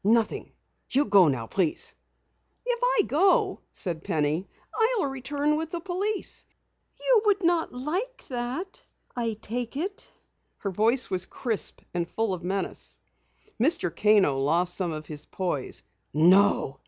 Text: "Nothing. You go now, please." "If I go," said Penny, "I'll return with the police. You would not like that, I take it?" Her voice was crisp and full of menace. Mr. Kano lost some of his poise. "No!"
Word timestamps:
"Nothing. 0.03 0.51
You 0.89 1.05
go 1.05 1.27
now, 1.27 1.45
please." 1.45 1.93
"If 2.65 2.79
I 2.81 3.01
go," 3.05 3.59
said 3.71 4.03
Penny, 4.03 4.47
"I'll 4.73 5.05
return 5.05 5.57
with 5.57 5.69
the 5.69 5.79
police. 5.79 6.43
You 6.99 7.21
would 7.25 7.43
not 7.43 7.71
like 7.71 8.25
that, 8.29 8.81
I 9.15 9.33
take 9.39 9.77
it?" 9.77 10.09
Her 10.57 10.71
voice 10.71 11.11
was 11.11 11.27
crisp 11.27 11.81
and 11.93 12.09
full 12.09 12.33
of 12.33 12.41
menace. 12.41 12.99
Mr. 13.59 13.95
Kano 13.95 14.39
lost 14.39 14.73
some 14.73 14.91
of 14.91 15.05
his 15.05 15.27
poise. 15.27 15.83
"No!" 16.15 16.79